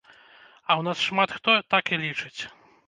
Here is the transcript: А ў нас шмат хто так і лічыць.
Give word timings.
А 0.69 0.71
ў 0.79 0.81
нас 0.89 0.97
шмат 1.11 1.37
хто 1.37 1.59
так 1.77 1.85
і 1.97 2.05
лічыць. 2.07 2.41